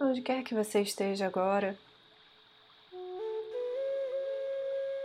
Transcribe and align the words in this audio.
Onde 0.00 0.22
quer 0.22 0.42
que 0.42 0.54
você 0.54 0.80
esteja 0.80 1.26
agora, 1.26 1.78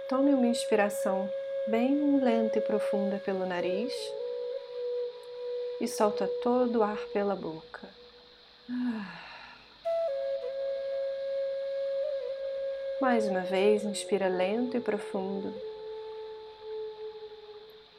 tome 0.10 0.34
uma 0.34 0.48
inspiração 0.48 1.30
bem 1.68 2.20
lenta 2.22 2.60
e 2.60 2.62
profunda 2.62 3.17
pelo 3.19 3.46
nariz 3.46 3.94
e 5.81 5.87
solta 5.87 6.28
todo 6.42 6.79
o 6.79 6.83
ar 6.83 6.97
pela 7.13 7.35
boca. 7.35 7.89
Mais 13.01 13.28
uma 13.28 13.42
vez, 13.42 13.83
inspira 13.83 14.28
lento 14.28 14.78
e 14.78 14.79
profundo. 14.79 15.53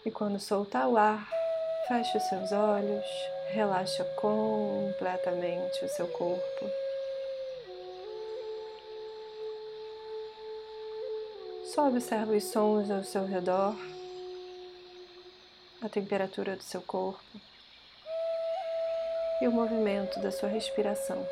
E 0.07 0.11
quando 0.13 0.39
soltar 0.39 0.87
o 0.87 0.97
ar, 0.97 1.29
feche 1.89 2.17
os 2.17 2.23
seus 2.29 2.53
olhos, 2.53 3.05
relaxa 3.49 4.05
completamente 4.15 5.85
o 5.85 5.89
seu 5.89 6.07
corpo. 6.07 6.71
Só 11.75 11.89
observa 11.89 12.37
os 12.37 12.45
sons 12.45 12.89
ao 12.89 13.03
seu 13.03 13.27
redor, 13.27 13.75
a 15.83 15.89
temperatura 15.89 16.55
do 16.55 16.63
seu 16.63 16.83
corpo 16.83 17.41
e 19.43 19.49
o 19.49 19.51
movimento 19.51 20.21
da 20.21 20.31
sua 20.31 20.49
respiração. 20.49 21.27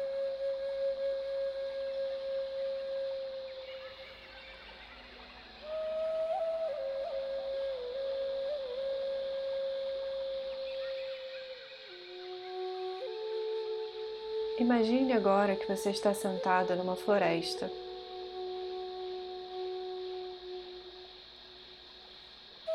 Imagine 14.65 15.13
agora 15.13 15.57
que 15.57 15.67
você 15.67 15.91
está 15.91 16.15
sentada 16.15 16.75
numa 16.75 16.97
floresta. 16.97 17.71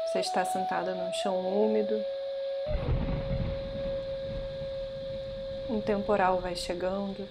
Você 0.05 0.19
está 0.19 0.45
sentada 0.45 0.93
num 0.93 1.11
chão 1.13 1.35
úmido. 1.39 1.99
Um 5.67 5.81
temporal 5.81 6.37
vai 6.39 6.55
chegando. 6.55 7.27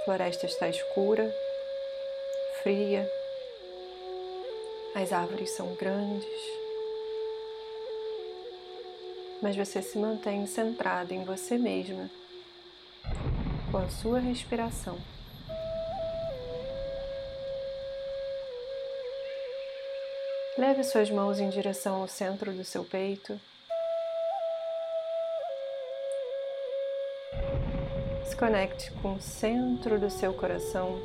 A 0.00 0.04
floresta 0.06 0.46
está 0.46 0.70
escura, 0.70 1.30
fria. 2.62 3.06
As 4.94 5.12
árvores 5.12 5.50
são 5.50 5.74
grandes. 5.74 6.59
Mas 9.42 9.56
você 9.56 9.80
se 9.80 9.98
mantém 9.98 10.46
centrada 10.46 11.14
em 11.14 11.24
você 11.24 11.56
mesma, 11.56 12.10
com 13.70 13.78
a 13.78 13.88
sua 13.88 14.18
respiração. 14.18 14.98
Leve 20.58 20.84
suas 20.84 21.10
mãos 21.10 21.40
em 21.40 21.48
direção 21.48 22.02
ao 22.02 22.06
centro 22.08 22.52
do 22.52 22.64
seu 22.64 22.84
peito. 22.84 23.40
Se 28.26 28.36
conecte 28.36 28.90
com 29.00 29.14
o 29.14 29.20
centro 29.22 29.98
do 29.98 30.10
seu 30.10 30.34
coração 30.34 31.00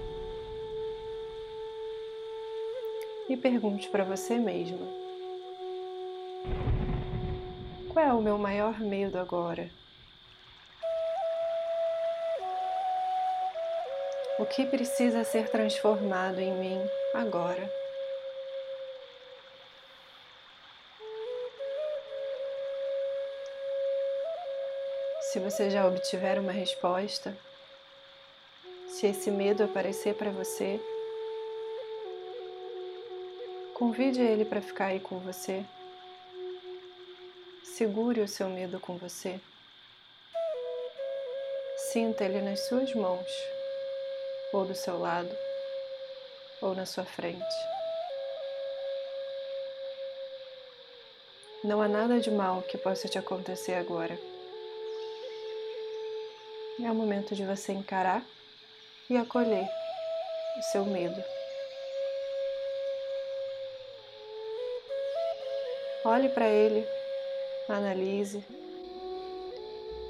e 3.30 3.38
pergunte 3.38 3.88
para 3.88 4.04
você 4.04 4.38
mesma: 4.38 5.05
Qual 7.96 8.06
é 8.06 8.12
o 8.12 8.22
meu 8.22 8.38
maior 8.38 8.78
medo 8.78 9.18
agora? 9.18 9.72
O 14.38 14.46
que 14.46 14.66
precisa 14.66 15.24
ser 15.24 15.48
transformado 15.48 16.42
em 16.42 16.52
mim 16.52 16.78
agora? 17.14 17.72
Se 25.32 25.40
você 25.40 25.70
já 25.70 25.88
obtiver 25.88 26.38
uma 26.38 26.52
resposta, 26.52 27.34
se 28.90 29.08
esse 29.08 29.32
medo 29.32 29.64
aparecer 29.64 30.16
para 30.16 30.32
você, 30.32 30.82
convide 33.74 34.20
ele 34.20 34.44
para 34.44 34.60
ficar 34.60 34.88
aí 34.88 35.00
com 35.00 35.18
você. 35.20 35.64
Segure 37.78 38.22
o 38.22 38.28
seu 38.28 38.48
medo 38.48 38.80
com 38.80 38.96
você. 38.96 39.38
Sinta 41.92 42.24
ele 42.24 42.40
nas 42.40 42.62
suas 42.70 42.96
mãos, 42.96 43.28
ou 44.54 44.64
do 44.64 44.74
seu 44.74 44.98
lado, 44.98 45.30
ou 46.62 46.74
na 46.74 46.86
sua 46.86 47.04
frente. 47.04 47.44
Não 51.66 51.82
há 51.82 51.90
nada 51.90 52.22
de 52.22 52.32
mal 52.32 52.62
que 52.62 52.78
possa 52.78 53.10
te 53.10 53.20
acontecer 53.20 53.74
agora. 53.74 54.18
É 56.82 56.90
o 56.90 56.96
momento 56.96 57.36
de 57.36 57.44
você 57.44 57.74
encarar 57.74 58.24
e 59.10 59.18
acolher 59.18 59.68
o 60.58 60.64
seu 60.72 60.86
medo. 60.86 61.22
Olhe 66.06 66.30
para 66.30 66.48
ele, 66.48 66.88
analise, 67.74 68.44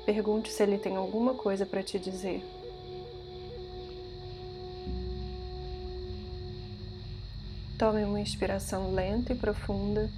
pergunte 0.06 0.52
se 0.52 0.62
ele 0.62 0.78
tem 0.78 0.96
alguma 0.96 1.34
coisa 1.34 1.66
para 1.66 1.82
te 1.82 1.98
dizer. 1.98 2.44
Tome 7.78 8.04
uma 8.04 8.22
inspiração 8.22 8.94
lenta 8.94 9.34
e 9.34 9.36
profunda. 9.36 10.10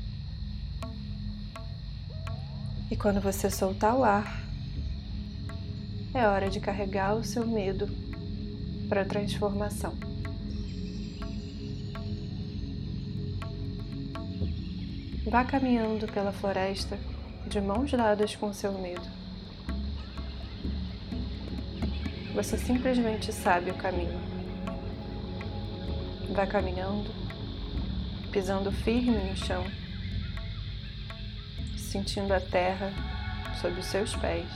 E 2.89 2.95
quando 2.95 3.19
você 3.19 3.49
soltar 3.49 3.95
o 3.95 4.03
ar, 4.03 4.43
é 6.13 6.27
hora 6.27 6.49
de 6.49 6.59
carregar 6.59 7.15
o 7.15 7.23
seu 7.23 7.45
medo 7.45 7.87
para 8.87 9.01
a 9.01 9.05
transformação. 9.05 9.93
Vá 15.29 15.43
caminhando 15.43 16.07
pela 16.07 16.31
floresta 16.31 16.97
de 17.47 17.61
mãos 17.61 17.89
dadas 17.91 18.35
com 18.35 18.51
seu 18.51 18.73
medo. 18.73 19.07
Você 22.35 22.57
simplesmente 22.57 23.31
sabe 23.31 23.71
o 23.71 23.75
caminho. 23.75 24.19
Vá 26.33 26.45
caminhando, 26.45 27.09
pisando 28.31 28.71
firme 28.71 29.17
no 29.17 29.35
chão, 29.35 29.63
sentindo 31.77 32.33
a 32.33 32.41
terra 32.41 32.91
sob 33.61 33.79
os 33.79 33.85
seus 33.85 34.15
pés. 34.15 34.47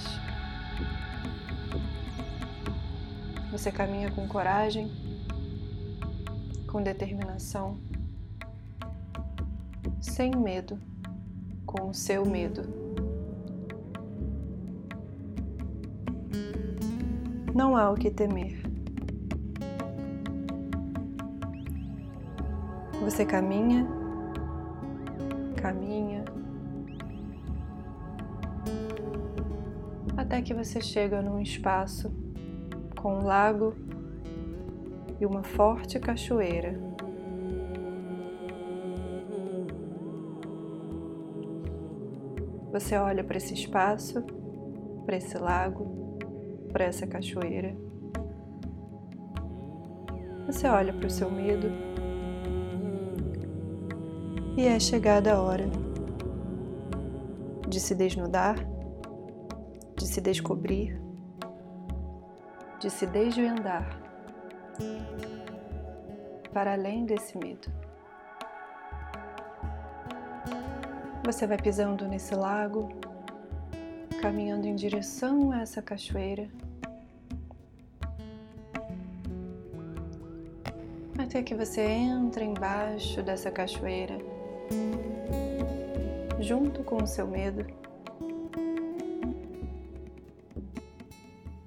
Você 3.52 3.72
caminha 3.72 4.12
com 4.12 4.28
coragem, 4.28 4.92
com 6.68 6.84
determinação, 6.84 7.80
sem 10.00 10.32
medo, 10.32 10.80
com 11.66 11.90
o 11.90 11.94
seu 11.94 12.26
medo. 12.26 12.81
Não 17.62 17.78
há 17.78 17.92
o 17.92 17.94
que 17.94 18.10
temer. 18.10 18.60
Você 23.04 23.24
caminha, 23.24 23.88
caminha, 25.58 26.26
até 30.18 30.42
que 30.42 30.56
você 30.56 30.82
chega 30.82 31.22
num 31.22 31.40
espaço 31.40 32.12
com 33.00 33.20
um 33.20 33.24
lago 33.24 33.76
e 35.20 35.26
uma 35.28 35.44
forte 35.44 36.00
cachoeira. 36.00 36.82
Você 42.72 42.98
olha 42.98 43.24
para 43.24 43.38
esse 43.38 43.54
espaço, 43.54 44.24
para 45.06 45.18
esse 45.18 45.38
lago, 45.38 46.01
para 46.72 46.86
essa 46.86 47.06
cachoeira. 47.06 47.76
Você 50.48 50.68
olha 50.68 50.94
para 50.94 51.08
o 51.08 51.10
seu 51.10 51.30
medo 51.30 51.68
e 54.58 54.66
é 54.66 54.80
chegada 54.80 55.34
a 55.34 55.42
hora 55.42 55.70
de 57.68 57.80
se 57.80 57.96
desnudar, 57.96 58.56
de 59.96 60.08
se 60.08 60.20
descobrir 60.20 61.02
de 62.82 62.90
se 62.90 63.06
desvendar 63.06 63.88
para 66.52 66.74
além 66.74 67.06
desse 67.06 67.38
medo. 67.38 67.72
você 71.24 71.46
vai 71.46 71.58
pisando 71.58 72.08
nesse 72.08 72.34
lago, 72.34 72.90
caminhando 74.22 74.68
em 74.68 74.76
direção 74.76 75.52
a 75.52 75.62
essa 75.62 75.82
cachoeira. 75.82 76.48
Até 81.18 81.42
que 81.42 81.56
você 81.56 81.82
entra 81.82 82.44
embaixo 82.44 83.24
dessa 83.24 83.50
cachoeira, 83.50 84.20
junto 86.40 86.84
com 86.84 86.98
o 86.98 87.08
seu 87.08 87.28
medo. 87.28 87.66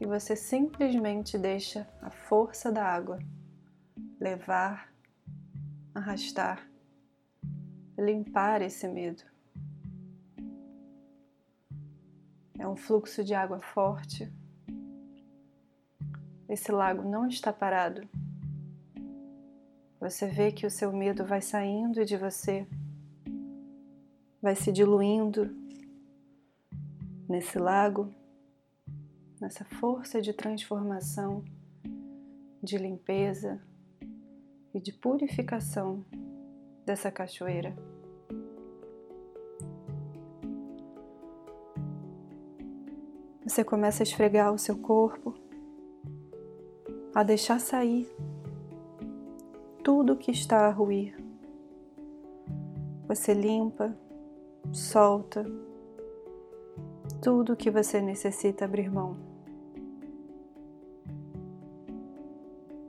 E 0.00 0.06
você 0.06 0.36
simplesmente 0.36 1.36
deixa 1.36 1.88
a 2.00 2.10
força 2.10 2.70
da 2.70 2.84
água 2.84 3.18
levar, 4.20 4.92
arrastar, 5.92 6.64
limpar 7.98 8.62
esse 8.62 8.86
medo. 8.86 9.33
É 12.58 12.66
um 12.68 12.76
fluxo 12.76 13.24
de 13.24 13.34
água 13.34 13.60
forte. 13.60 14.32
Esse 16.48 16.70
lago 16.70 17.02
não 17.02 17.26
está 17.26 17.52
parado. 17.52 18.08
Você 20.00 20.26
vê 20.26 20.52
que 20.52 20.66
o 20.66 20.70
seu 20.70 20.92
medo 20.92 21.24
vai 21.24 21.40
saindo 21.40 22.04
de 22.04 22.16
você, 22.16 22.66
vai 24.40 24.54
se 24.54 24.70
diluindo 24.70 25.50
nesse 27.28 27.58
lago, 27.58 28.14
nessa 29.40 29.64
força 29.64 30.20
de 30.20 30.32
transformação, 30.32 31.42
de 32.62 32.76
limpeza 32.76 33.60
e 34.74 34.80
de 34.80 34.92
purificação 34.92 36.04
dessa 36.84 37.10
cachoeira. 37.10 37.74
Você 43.46 43.62
começa 43.62 44.02
a 44.02 44.04
esfregar 44.04 44.54
o 44.54 44.58
seu 44.58 44.74
corpo, 44.78 45.34
a 47.14 47.22
deixar 47.22 47.60
sair 47.60 48.10
tudo 49.82 50.16
que 50.16 50.30
está 50.30 50.66
a 50.66 50.70
ruir. 50.70 51.14
Você 53.06 53.34
limpa, 53.34 53.94
solta 54.72 55.44
tudo 57.20 57.54
que 57.54 57.70
você 57.70 58.00
necessita 58.00 58.64
abrir 58.64 58.90
mão. 58.90 59.14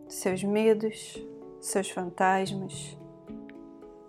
Seus 0.08 0.42
medos, 0.42 1.22
seus 1.60 1.90
fantasmas, 1.90 2.98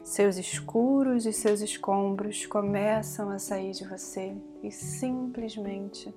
seus 0.00 0.36
escuros 0.36 1.26
e 1.26 1.32
seus 1.32 1.60
escombros 1.60 2.46
começam 2.46 3.30
a 3.30 3.40
sair 3.40 3.72
de 3.72 3.84
você 3.84 4.36
e 4.62 4.70
simplesmente 4.70 6.14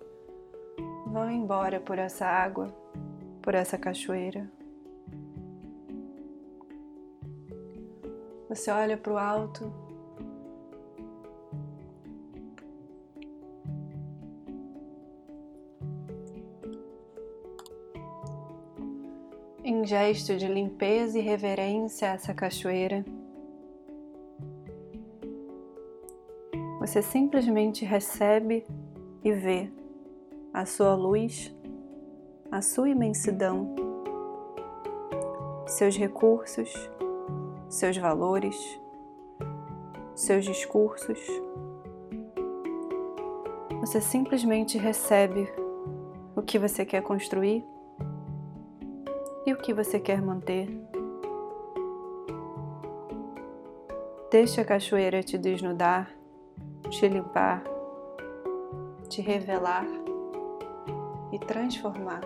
vão 1.12 1.30
embora 1.30 1.80
por 1.80 1.98
essa 1.98 2.26
água, 2.26 2.68
por 3.42 3.56
essa 3.56 3.78
cachoeira. 3.78 4.50
Você 8.48 8.72
olha 8.72 8.98
para 8.98 9.14
o 9.14 9.18
alto. 9.18 9.72
Em 19.64 19.86
gesto 19.86 20.36
de 20.36 20.48
limpeza 20.48 21.20
e 21.20 21.22
reverência 21.22 22.10
a 22.10 22.14
essa 22.14 22.34
cachoeira, 22.34 23.06
você 26.80 27.04
simplesmente 27.04 27.86
recebe 27.86 28.66
e 29.24 29.32
vê 29.32 29.70
a 30.60 30.66
sua 30.66 30.94
luz, 30.94 31.56
a 32.52 32.62
sua 32.62 32.90
imensidão, 32.90 33.74
seus 35.66 35.96
recursos, 35.96 36.70
seus 37.70 37.96
valores, 37.96 38.58
seus 40.14 40.44
discursos. 40.44 41.18
Você 43.80 44.02
simplesmente 44.02 44.78
recebe 44.78 45.50
o 46.36 46.42
que 46.42 46.60
você 46.60 46.86
quer 46.86 47.04
construir 47.04 47.64
e 49.46 49.54
o 49.54 49.58
que 49.58 49.74
você 49.74 49.98
quer 49.98 50.22
manter. 50.22 50.68
Deixe 54.30 54.60
a 54.60 54.66
cachoeira 54.66 55.24
te 55.24 55.38
desnudar, 55.38 56.14
te 56.90 57.08
limpar, 57.08 57.64
te 59.08 59.22
revelar 59.22 60.09
e 61.32 61.40
transformar. 61.40 62.22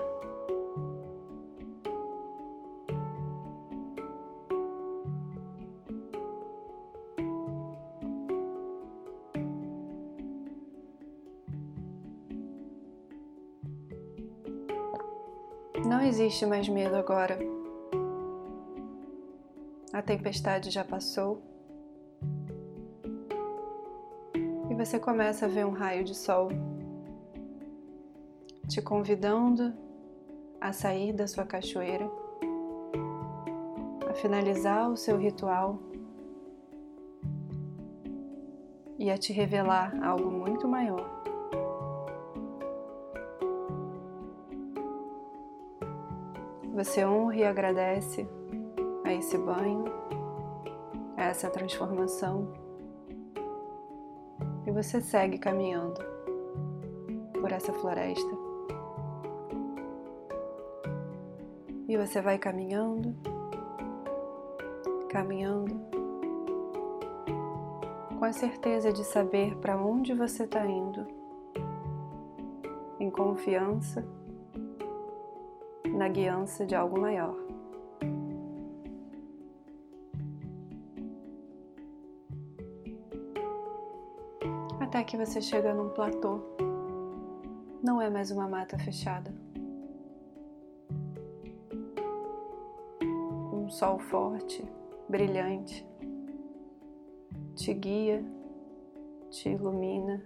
Não 15.86 16.02
existe 16.02 16.46
mais 16.46 16.68
medo 16.70 16.96
agora. 16.96 17.38
A 19.92 20.02
tempestade 20.02 20.72
já 20.72 20.84
passou. 20.84 21.42
E 24.70 24.74
você 24.74 24.98
começa 24.98 25.46
a 25.46 25.50
ver 25.50 25.66
um 25.66 25.72
raio 25.72 26.04
de 26.04 26.16
sol 26.16 26.50
te 28.68 28.81
convidando 28.81 29.74
a 30.60 30.71
sair 30.71 31.12
da 31.12 31.27
sua 31.27 31.44
cachoeira, 31.44 32.10
a 34.10 34.13
finalizar 34.13 34.89
o 34.89 34.95
seu 34.95 35.18
ritual 35.18 35.80
e 38.98 39.12
a 39.12 39.18
te 39.18 39.33
revelar 39.33 39.94
algo 40.01 40.31
muito 40.31 40.68
maior. 40.68 41.24
Você 46.74 47.06
honra 47.06 47.36
e 47.36 47.44
agradece 47.44 48.27
a 49.04 49.13
esse 49.13 49.38
banho, 49.38 49.86
a 51.18 51.25
essa 51.25 51.50
transformação, 51.50 52.51
e 54.66 54.71
você 54.71 55.02
segue 55.02 55.38
caminhando 55.38 56.02
por 57.40 57.52
essa 57.52 57.73
floresta. 57.73 58.43
E 61.94 61.95
você 61.95 62.19
vai 62.19 62.40
caminhando, 62.40 63.16
caminhando, 65.09 65.80
com 68.18 68.26
a 68.26 68.33
certeza 68.33 68.92
de 68.92 69.04
saber 69.04 69.56
para 69.57 69.78
onde 69.78 70.12
você 70.12 70.45
está 70.45 70.66
indo, 70.66 71.06
em 73.00 73.12
confiança 73.12 74.04
na 75.88 76.09
guiança 76.09 76.66
de 76.66 76.73
algo 76.73 77.00
maior. 77.00 77.38
Até 84.80 85.04
que 85.04 85.16
você 85.16 85.40
chega 85.40 85.76
num 85.76 85.90
platô. 85.90 86.40
Não 87.83 88.02
é 88.02 88.09
mais 88.09 88.31
uma 88.31 88.47
mata 88.47 88.80
fechada. 88.80 89.43
Sol 93.73 93.97
forte, 93.97 94.63
brilhante, 95.09 95.83
te 97.56 97.73
guia, 97.73 98.23
te 99.31 99.49
ilumina 99.49 100.23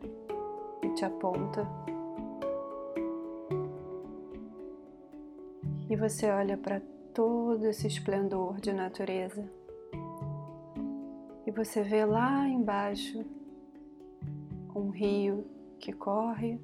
e 0.83 0.89
te 0.89 1.05
aponta. 1.05 1.65
E 5.89 5.95
você 5.95 6.29
olha 6.29 6.57
para 6.57 6.81
todo 7.13 7.65
esse 7.67 7.87
esplendor 7.87 8.59
de 8.59 8.73
natureza 8.73 9.49
e 11.45 11.51
você 11.51 11.83
vê 11.83 12.03
lá 12.03 12.45
embaixo 12.49 13.23
um 14.75 14.89
rio 14.89 15.45
que 15.79 15.93
corre, 15.93 16.59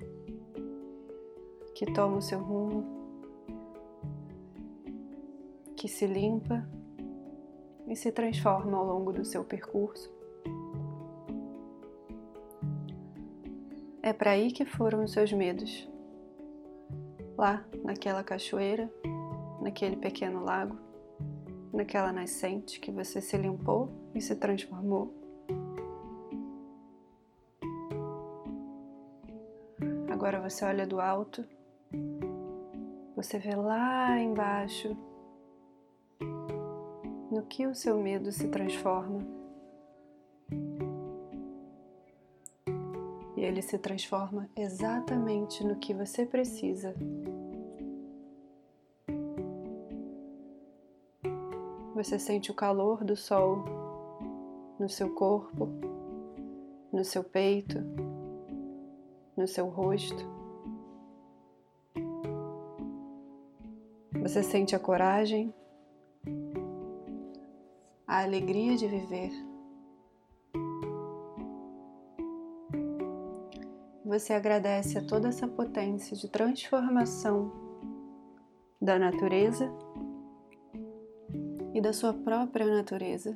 que 1.74 1.86
toma 1.94 2.18
o 2.18 2.22
seu 2.22 2.40
rumo 2.40 3.03
que 5.84 5.90
se 5.90 6.08
limpa 6.08 6.66
e 7.86 7.94
se 7.94 8.10
transforma 8.10 8.78
ao 8.78 8.86
longo 8.86 9.12
do 9.12 9.26
seu 9.26 9.44
percurso. 9.44 10.10
É 14.02 14.14
para 14.14 14.32
aí 14.32 14.54
que 14.54 14.64
foram 14.64 15.04
os 15.04 15.12
seus 15.12 15.34
medos. 15.34 15.86
Lá, 17.38 17.66
naquela 17.84 18.24
cachoeira, 18.24 18.90
naquele 19.62 19.98
pequeno 19.98 20.42
lago, 20.46 20.78
naquela 21.74 22.14
nascente 22.14 22.80
que 22.80 22.90
você 22.90 23.20
se 23.20 23.36
limpou 23.36 23.90
e 24.16 24.22
se 24.22 24.38
transformou. 24.38 25.14
Agora 30.10 30.40
você 30.40 30.64
olha 30.64 30.88
do 30.88 31.02
alto, 31.02 31.46
você 33.18 33.38
vê 33.38 33.54
lá 33.54 34.18
embaixo 34.18 34.96
no 37.34 37.42
que 37.42 37.66
o 37.66 37.74
seu 37.74 37.98
medo 38.00 38.32
se 38.32 38.48
transforma. 38.48 39.20
E 43.36 43.42
ele 43.42 43.64
se 43.64 43.80
transforma 43.80 44.48
exatamente 44.56 45.66
no 45.66 45.78
que 45.78 45.96
você 45.96 46.28
precisa. 46.28 46.94
Você 51.96 52.20
sente 52.20 52.52
o 52.52 52.54
calor 52.54 53.04
do 53.04 53.16
sol 53.16 53.66
no 54.80 54.88
seu 54.88 55.10
corpo, 55.16 55.70
no 56.92 57.04
seu 57.04 57.24
peito, 57.24 57.80
no 59.36 59.48
seu 59.48 59.70
rosto. 59.70 60.24
Você 64.22 64.44
sente 64.44 64.76
a 64.76 64.80
coragem, 64.80 65.54
a 68.14 68.22
alegria 68.22 68.78
de 68.78 68.88
viver. 68.88 69.32
Você 74.06 74.34
agradece 74.34 75.00
a 75.00 75.04
toda 75.04 75.30
essa 75.30 75.48
potência 75.48 76.16
de 76.16 76.30
transformação 76.30 77.52
da 78.80 79.00
natureza 79.00 79.68
e 81.74 81.82
da 81.82 81.92
sua 81.92 82.14
própria 82.14 82.68
natureza. 82.68 83.36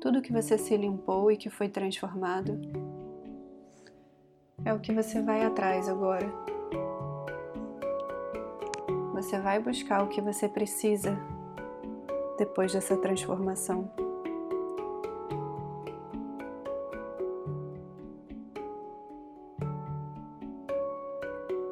Tudo 0.00 0.22
que 0.22 0.32
você 0.32 0.56
se 0.56 0.74
limpou 0.78 1.30
e 1.30 1.36
que 1.36 1.50
foi 1.50 1.68
transformado 1.68 2.58
é 4.64 4.72
o 4.72 4.80
que 4.80 4.94
você 4.94 5.20
vai 5.20 5.44
atrás 5.44 5.90
agora. 5.90 6.55
Você 9.16 9.40
vai 9.40 9.58
buscar 9.58 10.04
o 10.04 10.08
que 10.08 10.20
você 10.20 10.46
precisa 10.46 11.18
depois 12.36 12.70
dessa 12.74 12.98
transformação. 12.98 13.90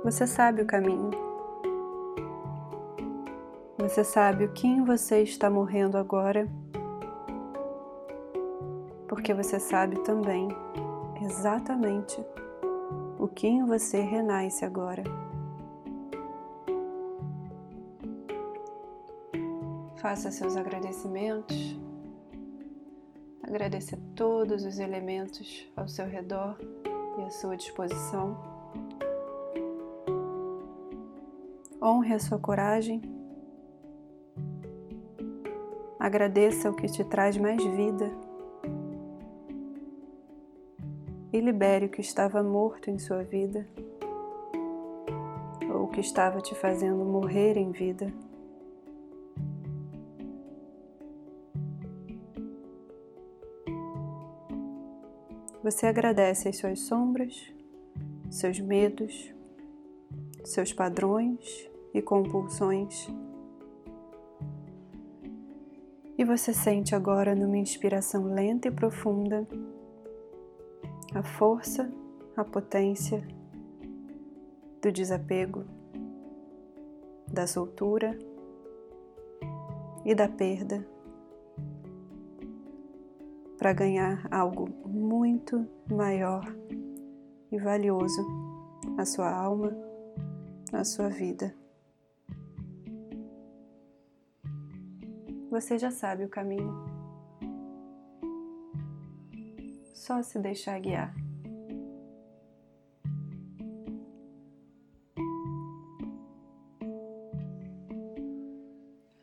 Você 0.03 0.27
sabe 0.27 0.63
o 0.63 0.67
caminho. 0.67 1.11
Você 3.77 4.03
sabe 4.03 4.47
o 4.47 4.53
que 4.53 4.67
em 4.67 4.83
você 4.83 5.23
está 5.23 5.51
morrendo 5.51 5.99
agora 5.99 6.49
porque 9.07 9.35
você 9.35 9.61
sabe 9.61 9.99
também 10.01 10.49
exatamente 11.23 12.25
o 13.19 13.29
que 13.29 13.47
em 13.47 13.67
você 13.67 14.01
renasce 14.01 14.65
agora. 14.65 15.24
Faça 20.05 20.31
seus 20.31 20.55
agradecimentos. 20.55 21.81
Agradeça 23.43 23.99
todos 24.15 24.63
os 24.63 24.79
elementos 24.79 25.67
ao 25.75 25.89
seu 25.89 26.05
redor 26.05 26.59
e 27.19 27.23
à 27.23 27.31
sua 27.31 27.57
disposição. 27.57 28.37
Honre 31.83 32.13
a 32.13 32.19
sua 32.19 32.39
coragem. 32.39 33.01
Agradeça 35.99 36.69
o 36.69 36.77
que 36.77 36.87
te 36.87 37.03
traz 37.05 37.39
mais 37.39 37.65
vida 37.65 38.13
e 41.33 41.41
libere 41.41 41.87
o 41.87 41.91
que 41.91 42.03
estava 42.03 42.43
morto 42.43 42.91
em 42.91 42.99
sua 42.99 43.23
vida 43.23 43.67
ou 45.73 45.85
o 45.85 45.89
que 45.89 46.01
estava 46.01 46.43
te 46.43 46.55
fazendo 46.55 47.03
morrer 47.07 47.57
em 47.57 47.71
vida. 47.71 48.13
Você 55.65 55.87
agradece 55.87 56.51
as 56.51 56.59
suas 56.59 56.79
sombras, 56.81 57.51
seus 58.31 58.61
medos, 58.61 59.33
seus 60.45 60.75
padrões 60.75 61.71
e 61.95 62.03
compulsões. 62.03 63.09
E 66.19 66.23
você 66.23 66.53
sente 66.53 66.95
agora 66.95 67.35
numa 67.35 67.57
inspiração 67.57 68.27
lenta 68.27 68.69
e 68.69 68.71
profunda 68.71 69.49
a 71.15 71.23
força, 71.23 71.91
a 72.37 72.45
potência 72.45 73.27
do 74.83 74.93
desapego, 74.93 75.65
da 77.27 77.47
soltura 77.47 78.19
e 80.05 80.15
da 80.15 80.29
perda 80.29 80.87
para 83.65 83.73
ganhar 83.73 84.29
algo 84.31 84.69
muito 84.87 85.67
maior 85.91 86.45
e 87.51 87.59
valioso 87.59 88.21
à 88.99 89.07
sua 89.07 89.35
alma, 89.35 89.75
à 90.71 90.85
sua 90.85 91.09
vida. 91.09 91.57
Você 95.51 95.79
já 95.79 95.91
sabe 95.91 96.27
o 96.27 96.29
caminho. 96.29 96.75
só 99.95 100.23
se 100.23 100.39
deixar 100.39 100.79
guiar. 100.79 101.15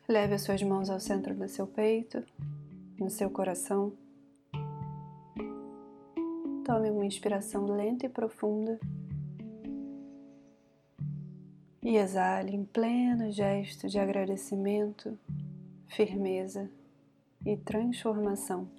Leve 0.08 0.34
as 0.34 0.42
suas 0.42 0.60
mãos 0.64 0.90
ao 0.90 0.98
centro 0.98 1.32
do 1.32 1.48
seu 1.48 1.68
peito, 1.68 2.24
no 2.98 3.08
seu 3.08 3.30
coração. 3.30 4.01
Tome 6.72 6.90
uma 6.90 7.04
inspiração 7.04 7.66
lenta 7.66 8.06
e 8.06 8.08
profunda. 8.08 8.80
E 11.82 11.98
exale 11.98 12.56
em 12.56 12.64
pleno 12.64 13.30
gesto 13.30 13.90
de 13.90 13.98
agradecimento, 13.98 15.18
firmeza 15.86 16.70
e 17.44 17.58
transformação. 17.58 18.70